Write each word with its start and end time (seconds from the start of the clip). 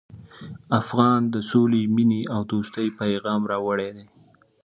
افغان 0.79 1.21
د 1.33 1.35
سولې، 1.49 1.81
مینې 1.95 2.21
او 2.33 2.41
دوستۍ 2.51 2.87
پیغام 2.99 3.41
راوړی 3.51 3.89
دی. 3.95 4.05